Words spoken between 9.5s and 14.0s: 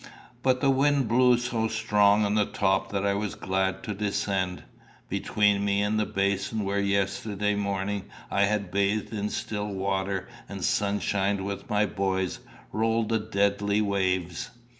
water and sunshine with my boys, rolled the deathly